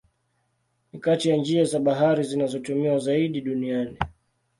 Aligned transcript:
Ni 0.93 0.99
kati 0.99 1.29
ya 1.29 1.37
njia 1.37 1.63
za 1.63 1.79
bahari 1.79 2.23
zinazotumiwa 2.23 2.99
zaidi 2.99 3.41
duniani. 3.41 3.97